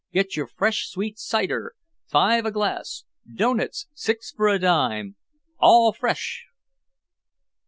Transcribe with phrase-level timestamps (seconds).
[0.11, 1.75] Get your fresh sweet cider!
[2.07, 3.03] Five a glass!
[3.31, 5.15] Doughnuts six for a dime!
[5.59, 6.47] All fresh!"